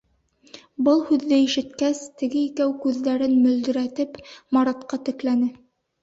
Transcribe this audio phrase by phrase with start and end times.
[0.85, 4.17] Был һүҙҙе ишеткәс, теге икәү, күҙҙәрен мөлдөрәтеп,
[4.59, 5.51] Маратка текләне.